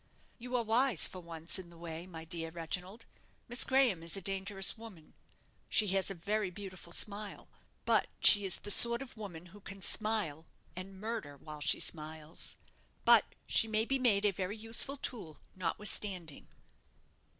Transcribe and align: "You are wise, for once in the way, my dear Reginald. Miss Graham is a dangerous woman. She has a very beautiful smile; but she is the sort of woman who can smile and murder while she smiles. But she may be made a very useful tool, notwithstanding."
"You 0.39 0.55
are 0.55 0.63
wise, 0.63 1.07
for 1.07 1.19
once 1.19 1.59
in 1.59 1.69
the 1.69 1.77
way, 1.77 2.07
my 2.07 2.25
dear 2.25 2.49
Reginald. 2.49 3.05
Miss 3.47 3.63
Graham 3.63 4.01
is 4.01 4.17
a 4.17 4.19
dangerous 4.21 4.75
woman. 4.75 5.13
She 5.69 5.89
has 5.89 6.09
a 6.09 6.15
very 6.15 6.49
beautiful 6.49 6.91
smile; 6.91 7.47
but 7.85 8.07
she 8.19 8.43
is 8.43 8.57
the 8.57 8.71
sort 8.71 9.03
of 9.03 9.15
woman 9.15 9.45
who 9.53 9.61
can 9.61 9.79
smile 9.83 10.47
and 10.75 10.99
murder 10.99 11.37
while 11.37 11.61
she 11.61 11.79
smiles. 11.79 12.55
But 13.05 13.25
she 13.45 13.67
may 13.67 13.85
be 13.85 13.99
made 13.99 14.25
a 14.25 14.31
very 14.31 14.57
useful 14.57 14.97
tool, 14.97 15.37
notwithstanding." 15.55 16.47